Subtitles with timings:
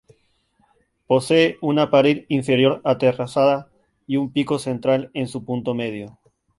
[1.05, 3.69] Posee una pared interior aterrazada
[4.07, 6.17] y un pico central en su punto medio.